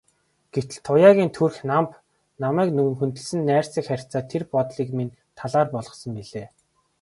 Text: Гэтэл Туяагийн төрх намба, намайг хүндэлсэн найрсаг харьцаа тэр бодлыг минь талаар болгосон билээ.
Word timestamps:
Гэтэл 0.53 0.77
Туяагийн 0.85 1.31
төрх 1.37 1.57
намба, 1.71 1.95
намайг 2.43 2.69
хүндэлсэн 2.99 3.39
найрсаг 3.49 3.85
харьцаа 3.87 4.21
тэр 4.31 4.43
бодлыг 4.53 4.89
минь 4.97 5.15
талаар 5.39 5.67
болгосон 5.73 6.11
билээ. 6.17 6.47